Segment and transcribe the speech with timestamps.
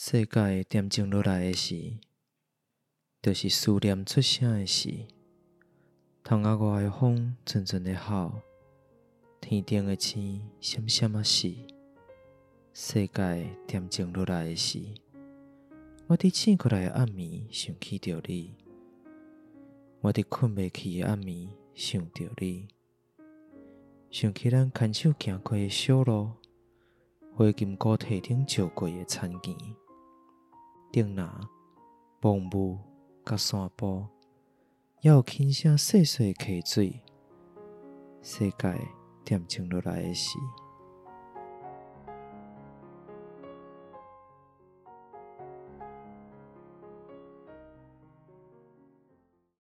[0.00, 1.98] 世界恬静落来的时，
[3.20, 4.94] 就是思念出声的时。
[6.22, 8.40] 窗外的风阵阵的吼，
[9.40, 11.52] 天顶的星闪闪啊闪。
[12.72, 14.78] 世界恬静落来的时，
[16.06, 18.54] 我伫醒过来的暗暝想起着你，
[20.00, 22.68] 我伫困袂去的暗暝想着你，
[24.12, 26.34] 想起咱牵手行过的小路，
[27.34, 29.56] 花金古堤顶照过的田墘，
[31.00, 31.28] 竹林、
[32.20, 32.76] 薄雾、
[33.24, 34.08] 甲山坡，
[35.00, 37.00] 还有轻声细细溪水。
[38.20, 38.74] 世界
[39.24, 40.36] 恬静落来的时。